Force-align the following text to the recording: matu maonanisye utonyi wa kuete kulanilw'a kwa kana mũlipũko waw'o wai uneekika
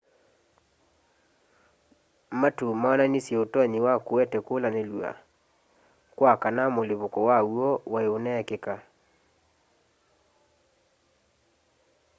matu 2.39 2.67
maonanisye 2.81 3.35
utonyi 3.45 3.79
wa 3.85 3.95
kuete 4.05 4.37
kulanilw'a 4.47 5.11
kwa 6.17 6.33
kana 6.41 6.63
mũlipũko 6.75 7.19
waw'o 7.29 7.69
wai 7.91 8.07
uneekika 8.15 8.75